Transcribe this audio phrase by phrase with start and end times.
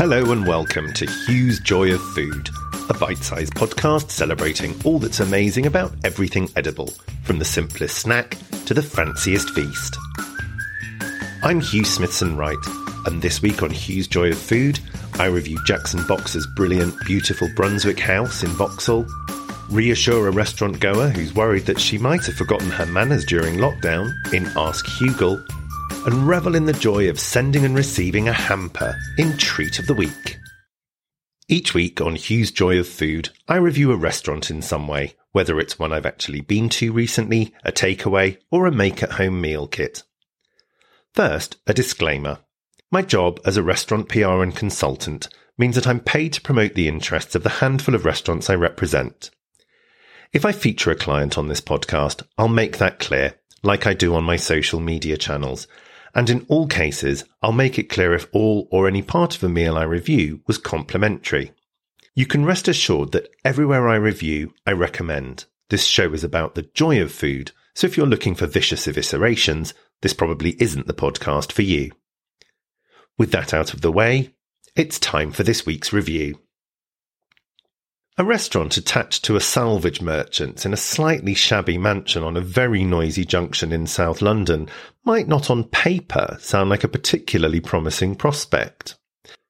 [0.00, 2.48] Hello and welcome to Hugh's Joy of Food,
[2.88, 6.90] a bite sized podcast celebrating all that's amazing about everything edible,
[7.22, 9.98] from the simplest snack to the fanciest feast.
[11.42, 12.56] I'm Hugh Smithson Wright,
[13.04, 14.80] and this week on Hugh's Joy of Food,
[15.18, 19.06] I review Jackson Boxer's brilliant, beautiful Brunswick house in Vauxhall,
[19.68, 24.10] reassure a restaurant goer who's worried that she might have forgotten her manners during lockdown
[24.32, 25.44] in Ask Hugle,
[26.06, 29.94] and revel in the joy of sending and receiving a hamper in Treat of the
[29.94, 30.38] Week.
[31.48, 35.58] Each week on Hugh's Joy of Food, I review a restaurant in some way, whether
[35.58, 39.66] it's one I've actually been to recently, a takeaway, or a make at home meal
[39.66, 40.02] kit.
[41.12, 42.38] First, a disclaimer.
[42.90, 46.88] My job as a restaurant PR and consultant means that I'm paid to promote the
[46.88, 49.30] interests of the handful of restaurants I represent.
[50.32, 54.14] If I feature a client on this podcast, I'll make that clear, like I do
[54.14, 55.66] on my social media channels,
[56.14, 59.48] and in all cases, I'll make it clear if all or any part of a
[59.48, 61.52] meal I review was complimentary.
[62.14, 65.44] You can rest assured that everywhere I review, I recommend.
[65.68, 69.72] This show is about the joy of food, so if you're looking for vicious eviscerations,
[70.02, 71.92] this probably isn't the podcast for you.
[73.16, 74.34] With that out of the way,
[74.74, 76.40] it's time for this week's review.
[78.20, 82.84] A restaurant attached to a salvage merchant in a slightly shabby mansion on a very
[82.84, 84.68] noisy junction in South London
[85.06, 88.96] might not on paper sound like a particularly promising prospect.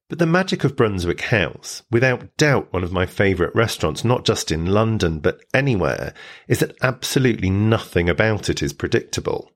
[0.09, 4.53] But the magic of Brunswick House, without doubt one of my favourite restaurants, not just
[4.53, 6.15] in London, but anywhere,
[6.47, 9.51] is that absolutely nothing about it is predictable.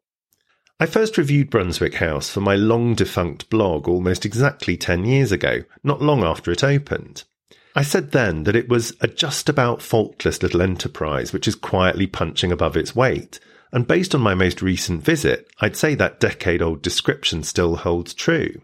[0.81, 5.63] I first reviewed Brunswick House for my long defunct blog almost exactly 10 years ago,
[5.85, 7.23] not long after it opened.
[7.77, 12.07] I said then that it was a just about faultless little enterprise which is quietly
[12.07, 13.41] punching above its weight.
[13.73, 18.15] And based on my most recent visit, I'd say that decade old description still holds
[18.15, 18.61] true.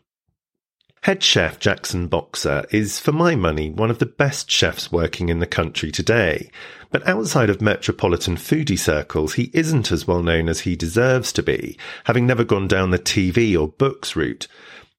[1.02, 5.40] Head chef Jackson Boxer is, for my money, one of the best chefs working in
[5.40, 6.50] the country today.
[6.90, 11.42] But outside of metropolitan foodie circles, he isn't as well known as he deserves to
[11.42, 14.46] be, having never gone down the TV or books route.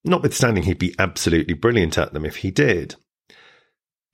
[0.03, 2.95] Notwithstanding, he'd be absolutely brilliant at them if he did.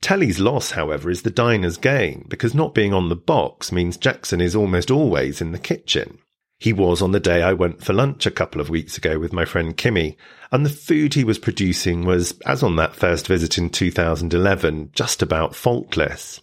[0.00, 4.40] Telly's loss, however, is the diner's gain, because not being on the box means Jackson
[4.40, 6.18] is almost always in the kitchen.
[6.60, 9.32] He was on the day I went for lunch a couple of weeks ago with
[9.32, 10.16] my friend Kimmy,
[10.50, 15.22] and the food he was producing was, as on that first visit in 2011, just
[15.22, 16.40] about faultless.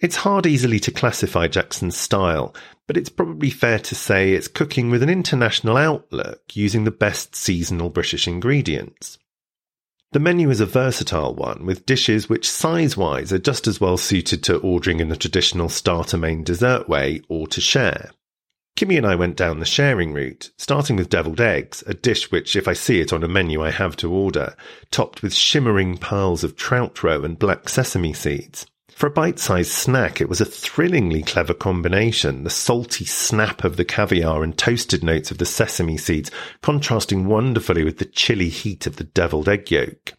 [0.00, 2.54] It's hard easily to classify Jackson's style,
[2.86, 7.34] but it's probably fair to say it's cooking with an international outlook using the best
[7.34, 9.18] seasonal British ingredients.
[10.12, 13.98] The menu is a versatile one, with dishes which size wise are just as well
[13.98, 18.10] suited to ordering in the traditional starter main dessert way or to share.
[18.74, 22.56] Kimmy and I went down the sharing route, starting with deviled eggs, a dish which,
[22.56, 24.54] if I see it on a menu, I have to order,
[24.90, 28.66] topped with shimmering pearls of trout roe and black sesame seeds.
[28.98, 33.84] For a bite-sized snack, it was a thrillingly clever combination, the salty snap of the
[33.84, 36.32] caviar and toasted notes of the sesame seeds
[36.62, 40.14] contrasting wonderfully with the chilli heat of the deviled egg yolk.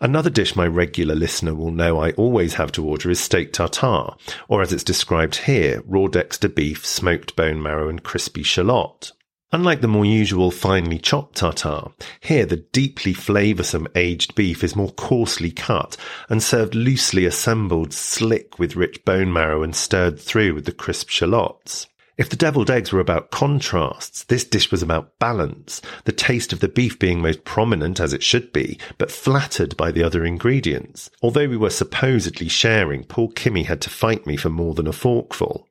[0.00, 4.16] Another dish my regular listener will know I always have to order is steak tartare,
[4.48, 9.12] or as it's described here, raw Dexter beef, smoked bone marrow and crispy shallot.
[9.50, 14.92] Unlike the more usual finely chopped tartare, here the deeply flavoursome aged beef is more
[14.92, 15.96] coarsely cut
[16.28, 21.08] and served loosely assembled, slick with rich bone marrow and stirred through with the crisp
[21.08, 21.86] shallots.
[22.18, 26.60] If the deviled eggs were about contrasts, this dish was about balance, the taste of
[26.60, 31.10] the beef being most prominent as it should be, but flattered by the other ingredients.
[31.22, 34.92] Although we were supposedly sharing, poor Kimmy had to fight me for more than a
[34.92, 35.67] forkful.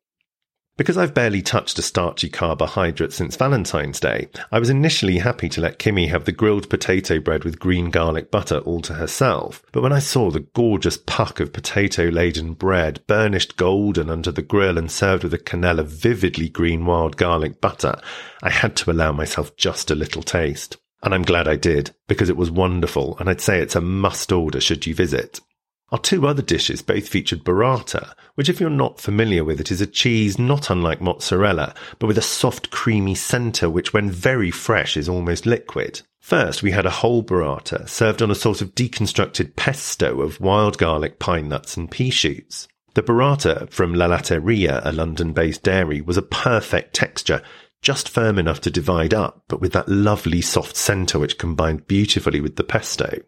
[0.77, 5.61] Because I've barely touched a starchy carbohydrate since Valentine's Day, I was initially happy to
[5.61, 9.63] let Kimmy have the grilled potato bread with green garlic butter all to herself.
[9.71, 14.43] But when I saw the gorgeous puck of potato laden bread, burnished golden under the
[14.43, 17.99] grill and served with a quenelle of vividly green wild garlic butter,
[18.43, 20.77] I had to allow myself just a little taste.
[21.01, 24.31] And I'm glad I did, because it was wonderful, and I'd say it's a must
[24.31, 25.39] order should you visit.
[25.89, 29.79] Our two other dishes both featured burrata, which if you're not familiar with it is
[29.79, 34.97] a cheese not unlike mozzarella, but with a soft creamy centre which when very fresh
[34.97, 36.01] is almost liquid.
[36.19, 40.77] First, we had a whole burrata served on a sort of deconstructed pesto of wild
[40.77, 42.67] garlic, pine nuts and pea shoots.
[42.95, 47.41] The burrata from La Latteria, a London-based dairy, was a perfect texture,
[47.81, 52.41] just firm enough to divide up, but with that lovely soft centre which combined beautifully
[52.41, 53.19] with the pesto.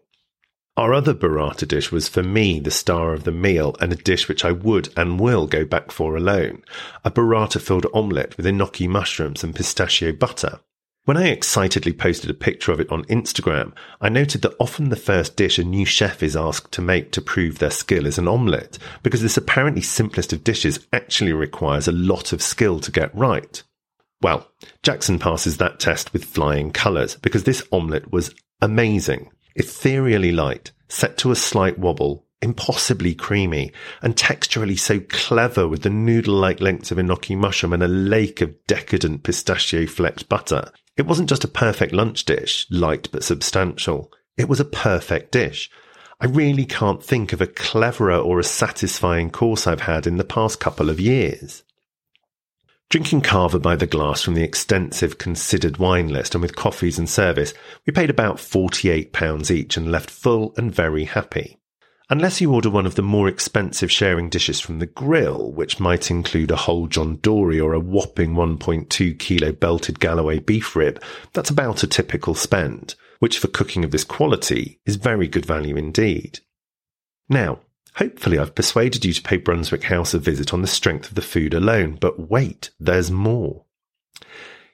[0.76, 4.28] Our other burrata dish was for me the star of the meal and a dish
[4.28, 6.62] which I would and will go back for alone.
[7.04, 10.60] A burrata filled omelette with enoki mushrooms and pistachio butter.
[11.06, 14.96] When I excitedly posted a picture of it on Instagram, I noted that often the
[14.96, 18.28] first dish a new chef is asked to make to prove their skill is an
[18.28, 23.14] omelette, because this apparently simplest of dishes actually requires a lot of skill to get
[23.14, 23.62] right.
[24.22, 24.46] Well,
[24.82, 31.16] Jackson passes that test with flying colours, because this omelette was amazing, ethereally light, set
[31.18, 36.98] to a slight wobble, impossibly creamy, and texturally so clever with the noodle-like lengths of
[36.98, 40.72] enoki mushroom and a lake of decadent pistachio-flecked butter.
[40.96, 44.12] It wasn't just a perfect lunch dish, light but substantial.
[44.36, 45.70] It was a perfect dish.
[46.20, 50.24] I really can't think of a cleverer or a satisfying course I've had in the
[50.24, 51.62] past couple of years.
[52.90, 57.08] Drinking cava by the glass from the extensive considered wine list and with coffees and
[57.08, 57.54] service,
[57.86, 61.60] we paid about £48 each and left full and very happy.
[62.08, 66.10] Unless you order one of the more expensive sharing dishes from the grill, which might
[66.10, 71.00] include a whole John Dory or a whopping 1.2 kilo belted Galloway beef rib,
[71.32, 75.76] that's about a typical spend, which for cooking of this quality is very good value
[75.76, 76.40] indeed.
[77.28, 77.60] Now,
[77.96, 81.22] hopefully I've persuaded you to pay Brunswick House a visit on the strength of the
[81.22, 83.64] food alone, but wait, there's more.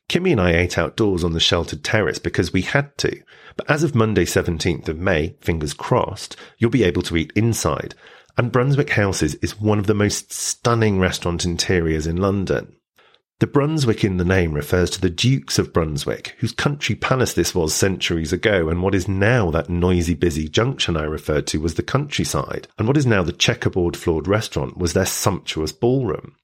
[0.09, 3.21] Kimmy and I ate outdoors on the sheltered terrace because we had to.
[3.57, 7.95] But as of Monday 17th of May, fingers crossed, you'll be able to eat inside.
[8.39, 12.77] And Brunswick Houses is one of the most stunning restaurant interiors in London.
[13.39, 17.55] The Brunswick in the name refers to the Dukes of Brunswick, whose country palace this
[17.55, 21.75] was centuries ago, and what is now that noisy, busy junction I referred to was
[21.75, 26.35] the countryside, and what is now the checkerboard floored restaurant was their sumptuous ballroom.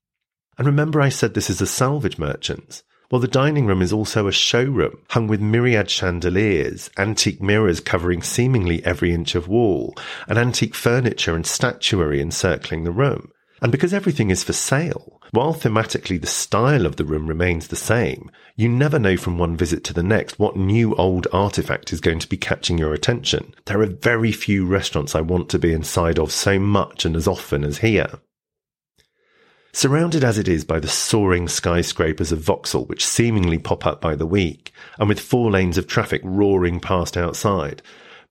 [0.58, 2.82] And remember I said this is a salvage merchant's.
[3.10, 8.20] Well, the dining room is also a showroom hung with myriad chandeliers, antique mirrors covering
[8.20, 9.94] seemingly every inch of wall,
[10.28, 13.32] and antique furniture and statuary encircling the room.
[13.62, 17.76] And because everything is for sale, while thematically the style of the room remains the
[17.76, 22.02] same, you never know from one visit to the next what new old artifact is
[22.02, 23.54] going to be catching your attention.
[23.64, 27.26] There are very few restaurants I want to be inside of so much and as
[27.26, 28.20] often as here.
[29.72, 34.14] Surrounded as it is by the soaring skyscrapers of Vauxhall, which seemingly pop up by
[34.14, 37.80] the week, and with four lanes of traffic roaring past outside,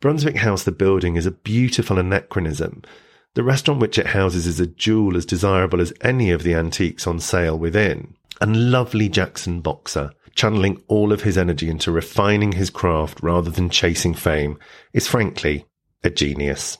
[0.01, 2.83] Brunswick House, the building, is a beautiful anachronism.
[3.33, 7.07] The restaurant which it houses is a jewel as desirable as any of the antiques
[7.07, 8.15] on sale within.
[8.41, 13.69] And lovely Jackson Boxer, channeling all of his energy into refining his craft rather than
[13.69, 14.59] chasing fame,
[14.93, 15.65] is frankly
[16.03, 16.77] a genius.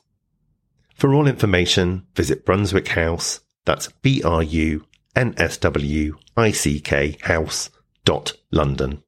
[0.96, 6.80] For all information, visit Brunswick House that's B R U N S W I C
[6.80, 7.70] K house
[8.06, 9.04] dot London.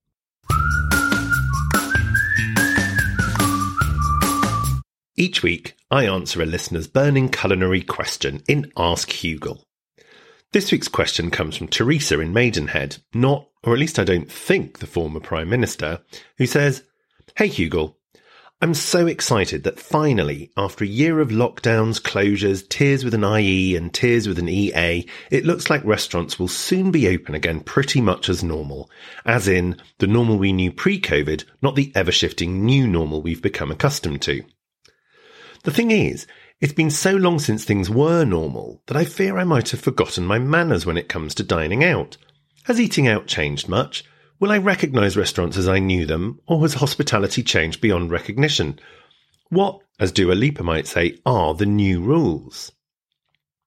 [5.15, 9.63] Each week, I answer a listener's burning culinary question in Ask Hugel.
[10.53, 14.79] This week's question comes from Teresa in Maidenhead, not, or at least I don't think,
[14.79, 16.01] the former Prime Minister,
[16.39, 16.81] who says,
[17.37, 17.93] Hey Hugel,
[18.59, 23.75] I'm so excited that finally, after a year of lockdowns, closures, tiers with an IE
[23.75, 28.01] and tears with an EA, it looks like restaurants will soon be open again pretty
[28.01, 28.89] much as normal.
[29.25, 34.23] As in, the normal we knew pre-COVID, not the ever-shifting new normal we've become accustomed
[34.23, 34.43] to.
[35.63, 36.27] The thing is,
[36.59, 40.25] it's been so long since things were normal that I fear I might have forgotten
[40.25, 42.17] my manners when it comes to dining out.
[42.65, 44.03] Has eating out changed much?
[44.39, 48.77] Will I recognise restaurants as I knew them, or has hospitality changed beyond recognition?
[49.49, 52.73] What, as Dua Lipa might say, are the new rules?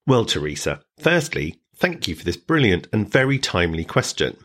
[0.06, 4.36] Well, Teresa, firstly, thank you for this brilliant and very timely question.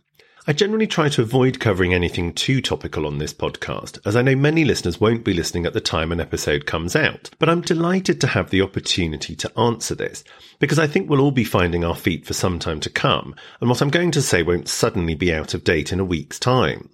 [0.47, 4.35] I generally try to avoid covering anything too topical on this podcast, as I know
[4.35, 7.29] many listeners won't be listening at the time an episode comes out.
[7.37, 10.23] But I'm delighted to have the opportunity to answer this,
[10.57, 13.69] because I think we'll all be finding our feet for some time to come, and
[13.69, 16.89] what I'm going to say won't suddenly be out of date in a week's time.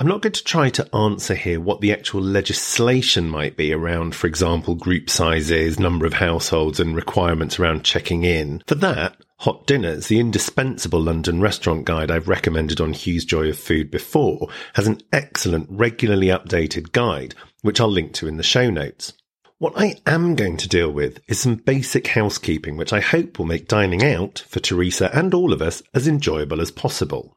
[0.00, 4.16] I'm not going to try to answer here what the actual legislation might be around,
[4.16, 8.60] for example, group sizes, number of households, and requirements around checking in.
[8.66, 13.58] For that, Hot Dinners, the indispensable London restaurant guide I've recommended on Hugh's Joy of
[13.58, 18.70] Food before, has an excellent, regularly updated guide, which I'll link to in the show
[18.70, 19.12] notes.
[19.58, 23.46] What I am going to deal with is some basic housekeeping, which I hope will
[23.46, 27.36] make dining out, for Teresa and all of us, as enjoyable as possible.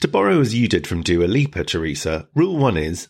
[0.00, 3.08] To borrow as you did from Dua Lipa, Teresa, rule one is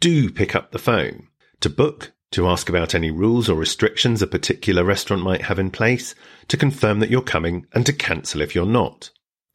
[0.00, 1.28] do pick up the phone.
[1.60, 5.70] To book, to ask about any rules or restrictions a particular restaurant might have in
[5.70, 6.14] place,
[6.48, 9.10] to confirm that you're coming, and to cancel if you're not.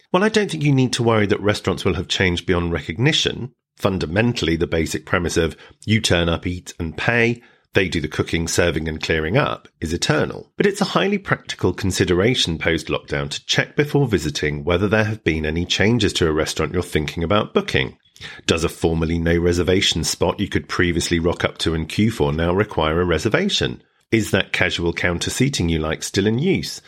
[0.10, 3.54] While I don't think you need to worry that restaurants will have changed beyond recognition,
[3.78, 7.42] fundamentally the basic premise of you turn up, eat, and pay,
[7.74, 10.52] they do the cooking, serving, and clearing up, is eternal.
[10.58, 15.24] But it's a highly practical consideration post lockdown to check before visiting whether there have
[15.24, 17.98] been any changes to a restaurant you're thinking about booking.
[18.46, 22.32] Does a formerly no reservation spot you could previously rock up to and queue for
[22.34, 23.84] now require a reservation?
[24.12, 26.82] Is that casual counter seating you like still in use?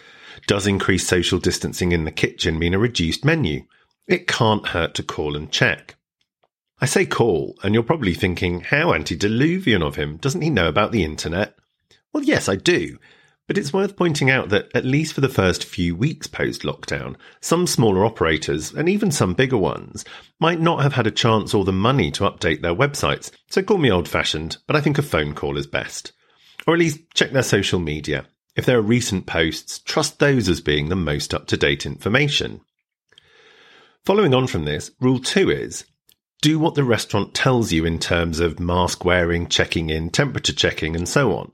[0.48, 3.64] Does increased social distancing in the kitchen mean a reduced menu?
[4.08, 5.96] It can't hurt to call and check.
[6.82, 10.18] I say call, and you're probably thinking, how antediluvian of him.
[10.18, 11.56] Doesn't he know about the internet?
[12.12, 12.98] Well, yes, I do.
[13.48, 17.16] But it's worth pointing out that, at least for the first few weeks post lockdown,
[17.42, 20.06] some smaller operators, and even some bigger ones,
[20.40, 23.32] might not have had a chance or the money to update their websites.
[23.50, 26.14] So call me old fashioned, but I think a phone call is best.
[26.66, 28.26] Or at least check their social media.
[28.56, 32.62] If there are recent posts, trust those as being the most up to date information.
[34.06, 35.86] Following on from this, rule two is
[36.42, 40.96] do what the restaurant tells you in terms of mask wearing, checking in, temperature checking,
[40.96, 41.52] and so on.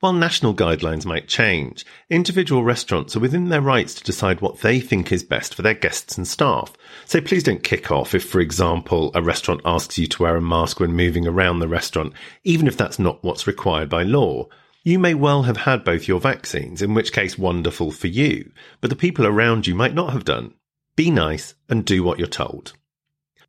[0.00, 4.80] While national guidelines might change, individual restaurants are within their rights to decide what they
[4.80, 6.72] think is best for their guests and staff.
[7.04, 10.40] So please don't kick off if, for example, a restaurant asks you to wear a
[10.40, 12.14] mask when moving around the restaurant,
[12.44, 14.46] even if that's not what's required by law.
[14.84, 18.88] You may well have had both your vaccines, in which case wonderful for you, but
[18.88, 20.54] the people around you might not have done.
[20.96, 22.72] Be nice and do what you're told.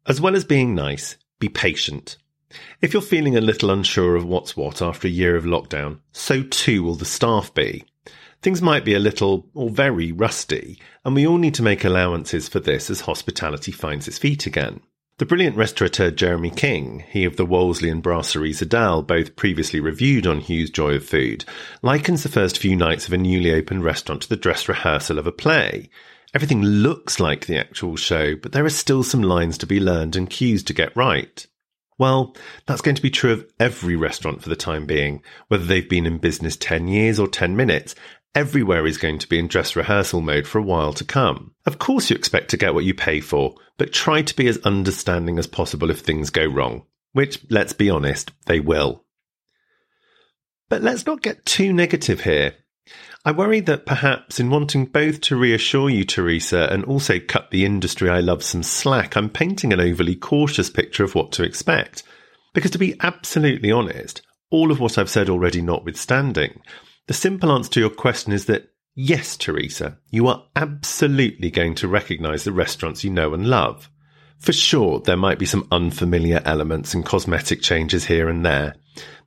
[0.05, 2.17] As well as being nice, be patient.
[2.81, 6.43] If you're feeling a little unsure of what's what after a year of lockdown, so
[6.43, 7.85] too will the staff be.
[8.41, 12.49] Things might be a little or very rusty, and we all need to make allowances
[12.49, 14.81] for this as hospitality finds its feet again.
[15.19, 20.25] The brilliant restaurateur Jeremy King, he of the Wolseley and Brasserie Zédel, both previously reviewed
[20.25, 21.45] on Hugh's Joy of Food,
[21.83, 25.27] likens the first few nights of a newly opened restaurant to the dress rehearsal of
[25.27, 25.91] a play.
[26.33, 30.15] Everything looks like the actual show, but there are still some lines to be learned
[30.15, 31.45] and cues to get right.
[32.01, 35.87] Well, that's going to be true of every restaurant for the time being, whether they've
[35.87, 37.93] been in business 10 years or 10 minutes.
[38.33, 41.53] Everywhere is going to be in dress rehearsal mode for a while to come.
[41.67, 44.57] Of course, you expect to get what you pay for, but try to be as
[44.63, 49.05] understanding as possible if things go wrong, which, let's be honest, they will.
[50.69, 52.55] But let's not get too negative here.
[53.23, 57.65] I worry that perhaps in wanting both to reassure you, Teresa, and also cut the
[57.65, 62.03] industry I love some slack, I'm painting an overly cautious picture of what to expect.
[62.53, 66.61] Because to be absolutely honest, all of what I've said already notwithstanding,
[67.07, 71.87] the simple answer to your question is that yes, Teresa, you are absolutely going to
[71.87, 73.89] recognize the restaurants you know and love.
[74.39, 78.75] For sure, there might be some unfamiliar elements and cosmetic changes here and there,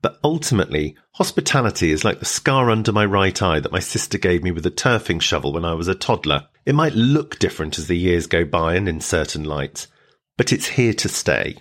[0.03, 4.43] but ultimately, hospitality is like the scar under my right eye that my sister gave
[4.43, 6.49] me with a turfing shovel when I was a toddler.
[6.67, 9.89] It might look different as the years go by and in certain lights,
[10.37, 11.57] but it's here to stay.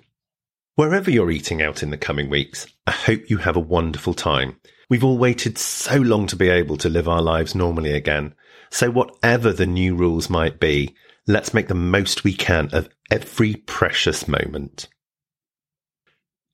[0.75, 4.57] Wherever you're eating out in the coming weeks, I hope you have a wonderful time.
[4.89, 8.33] We've all waited so long to be able to live our lives normally again.
[8.72, 10.95] So whatever the new rules might be,
[11.27, 14.88] let's make the most we can of every precious moment.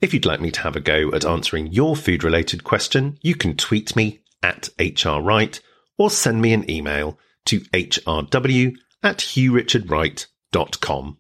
[0.02, 3.36] If you'd like me to have a go at answering your food related question, you
[3.36, 5.60] can tweet me at hrwright
[5.98, 11.18] or send me an email to hrw at hughrichardwright.com.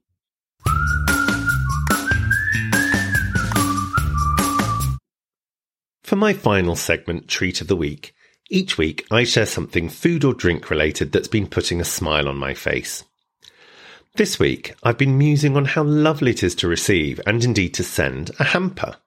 [6.03, 8.15] For my final segment, Treat of the Week,
[8.49, 12.37] each week I share something food or drink related that's been putting a smile on
[12.37, 13.03] my face.
[14.19, 17.85] This week, I've been musing on how lovely it is to receive, and indeed to
[17.85, 18.97] send, a hamper.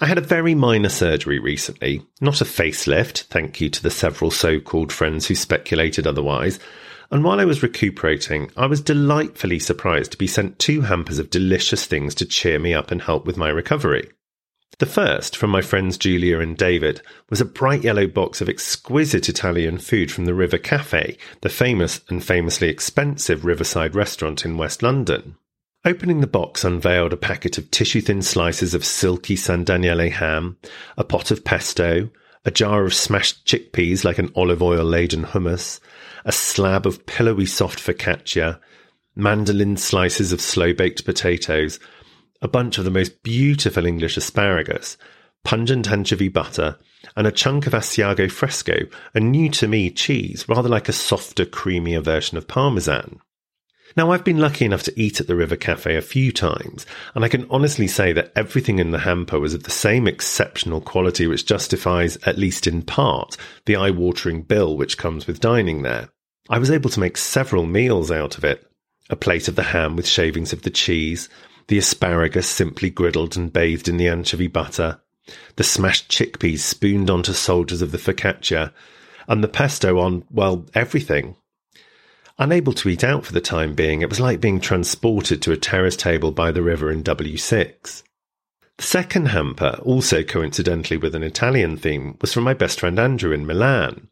[0.00, 4.30] I had a very minor surgery recently, not a facelift, thank you to the several
[4.30, 6.60] so called friends who speculated otherwise.
[7.10, 11.28] And while I was recuperating, I was delightfully surprised to be sent two hampers of
[11.28, 14.08] delicious things to cheer me up and help with my recovery.
[14.78, 19.28] The first, from my friends Julia and David, was a bright yellow box of exquisite
[19.28, 24.82] Italian food from the River Cafe, the famous and famously expensive riverside restaurant in West
[24.82, 25.36] London.
[25.84, 30.56] Opening the box unveiled a packet of tissue thin slices of silky San Daniele ham,
[30.96, 32.08] a pot of pesto,
[32.44, 35.80] a jar of smashed chickpeas like an olive oil laden hummus,
[36.24, 38.60] a slab of pillowy soft focaccia,
[39.14, 41.78] mandolin slices of slow baked potatoes,
[42.42, 44.98] a bunch of the most beautiful English asparagus,
[45.44, 46.76] pungent anchovy butter,
[47.16, 48.74] and a chunk of Asiago fresco,
[49.14, 53.20] a new to me cheese, rather like a softer, creamier version of Parmesan.
[53.96, 57.24] Now, I've been lucky enough to eat at the River Cafe a few times, and
[57.24, 61.26] I can honestly say that everything in the hamper was of the same exceptional quality
[61.26, 66.08] which justifies, at least in part, the eye watering bill which comes with dining there.
[66.48, 68.66] I was able to make several meals out of it.
[69.10, 71.28] A plate of the ham with shavings of the cheese,
[71.68, 75.00] the asparagus simply griddled and bathed in the anchovy butter,
[75.56, 78.72] the smashed chickpeas spooned onto soldiers of the focaccia,
[79.28, 81.36] and the pesto on, well, everything.
[82.38, 85.56] Unable to eat out for the time being, it was like being transported to a
[85.56, 88.02] terrace table by the river in W6.
[88.78, 93.32] The second hamper, also coincidentally with an Italian theme, was from my best friend Andrew
[93.32, 94.08] in Milan.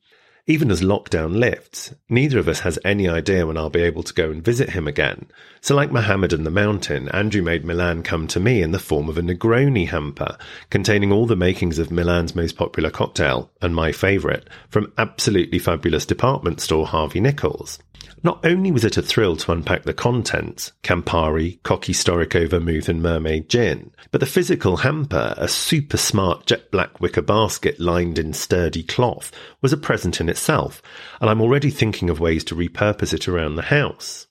[0.46, 4.14] Even as lockdown lifts, neither of us has any idea when I'll be able to
[4.14, 5.26] go and visit him again.
[5.60, 9.08] So, like Mohammed and the Mountain, Andrew made Milan come to me in the form
[9.08, 10.38] of a Negroni hamper,
[10.70, 16.06] containing all the makings of Milan's most popular cocktail, and my favourite, from absolutely fabulous
[16.06, 17.78] department store Harvey Nichols.
[18.22, 23.02] Not only was it a thrill to unpack the contents, Campari, Cocchi Storico Vermouth and
[23.02, 28.32] Mermaid Gin, but the physical hamper, a super smart jet black wicker basket lined in
[28.32, 30.80] sturdy cloth, was a present in itself,
[31.20, 34.26] and I'm already thinking of ways to repurpose it around the house.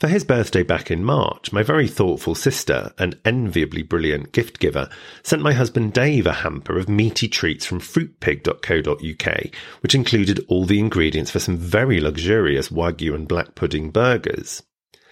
[0.00, 4.88] For his birthday back in March, my very thoughtful sister, an enviably brilliant gift giver,
[5.22, 10.78] sent my husband Dave a hamper of meaty treats from fruitpig.co.uk, which included all the
[10.78, 14.62] ingredients for some very luxurious Wagyu and black pudding burgers.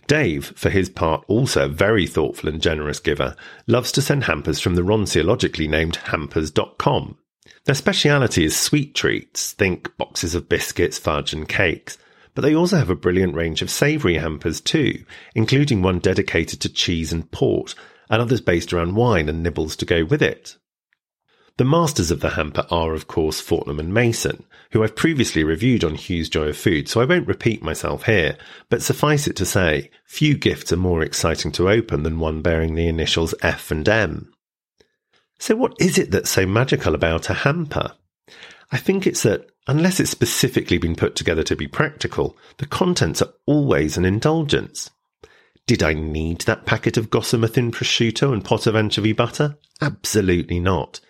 [0.07, 3.37] Dave, for his part, also a very thoughtful and generous giver,
[3.67, 7.19] loves to send hampers from the ronseologically named hampers.com.
[7.65, 11.99] Their speciality is sweet treats, think boxes of biscuits, fudge and cakes,
[12.35, 16.73] but they also have a brilliant range of savoury hampers too, including one dedicated to
[16.73, 17.75] cheese and port,
[18.09, 20.57] and others based around wine and nibbles to go with it.
[21.59, 25.83] The masters of the hamper are, of course, Fortnum and Mason, who I've previously reviewed
[25.83, 28.38] on Hugh's Joy of Food, so I won't repeat myself here,
[28.69, 32.77] but suffice it to say, few gifts are more exciting to open than one bearing
[32.77, 34.33] the initials F and M.
[35.38, 37.92] So what is it that's so magical about a hamper?
[38.71, 43.21] I think it's that Unless it's specifically been put together to be practical, the contents
[43.21, 44.90] are always an indulgence.
[45.66, 49.59] Did I need that packet of gossamer thin prosciutto and pot of anchovy butter?
[49.83, 51.00] Absolutely not.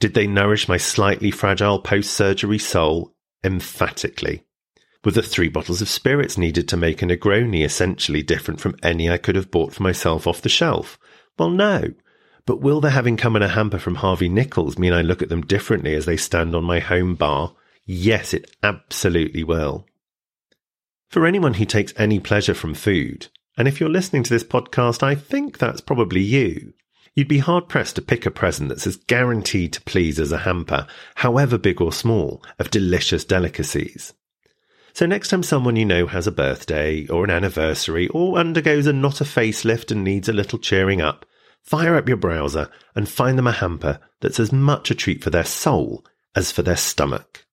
[0.00, 3.14] Did they nourish my slightly fragile post-surgery soul?
[3.44, 4.44] Emphatically.
[5.04, 9.10] Were the three bottles of spirits needed to make a Negroni essentially different from any
[9.10, 10.98] I could have bought for myself off the shelf?
[11.38, 11.92] Well, no.
[12.48, 15.28] But will their having come in a hamper from Harvey Nichols mean I look at
[15.28, 17.52] them differently as they stand on my home bar
[17.84, 19.86] Yes, it absolutely will.
[21.10, 25.02] For anyone who takes any pleasure from food, and if you're listening to this podcast,
[25.02, 26.72] I think that's probably you.
[27.14, 30.38] You'd be hard pressed to pick a present that's as guaranteed to please as a
[30.38, 34.14] hamper, however big or small, of delicious delicacies.
[34.94, 38.94] So next time someone you know has a birthday or an anniversary or undergoes a
[38.94, 41.26] not a facelift and needs a little cheering up,
[41.64, 45.30] fire up your browser and find them a hamper that's as much a treat for
[45.30, 47.44] their soul as for their stomach.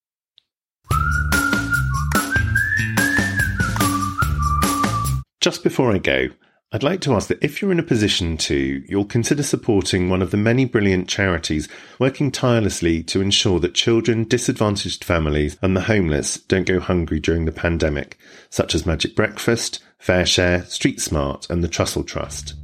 [5.42, 6.30] Just before I go,
[6.72, 10.22] I'd like to ask that if you're in a position to, you'll consider supporting one
[10.22, 15.82] of the many brilliant charities working tirelessly to ensure that children, disadvantaged families, and the
[15.82, 18.18] homeless don't go hungry during the pandemic,
[18.50, 22.56] such as Magic Breakfast, FareShare, Street Smart, and the Trussell Trust.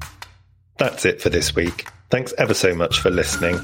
[0.82, 1.88] That's it for this week.
[2.10, 3.56] Thanks ever so much for listening.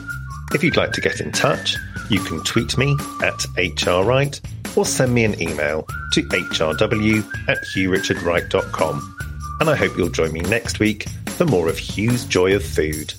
[0.53, 1.75] If you'd like to get in touch,
[2.11, 2.91] you can tweet me
[3.23, 4.39] at hrwright
[4.77, 9.17] or send me an email to hrw at hughrichardwright.com.
[9.59, 13.15] And I hope you'll join me next week for more of Hugh's Joy of Food.